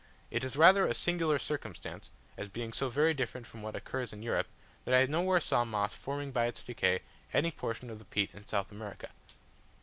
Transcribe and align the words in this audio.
It 0.31 0.43
is 0.43 0.55
rather 0.55 0.87
a 0.87 0.95
singular 0.95 1.37
circumstance, 1.37 2.09
as 2.35 2.47
being 2.49 2.73
so 2.73 2.89
very 2.89 3.13
different 3.13 3.45
from 3.45 3.61
what 3.61 3.75
occurs 3.75 4.11
in 4.11 4.23
Europe, 4.23 4.47
that 4.83 4.95
I 4.95 5.05
nowhere 5.05 5.39
saw 5.39 5.63
moss 5.63 5.93
forming 5.93 6.31
by 6.31 6.47
its 6.47 6.63
decay 6.63 7.01
any 7.33 7.51
portion 7.51 7.91
of 7.91 7.99
the 7.99 8.05
peat 8.05 8.33
in 8.33 8.47
South 8.47 8.71
America. 8.71 9.11